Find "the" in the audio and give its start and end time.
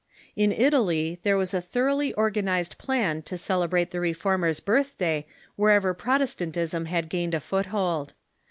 3.91-3.99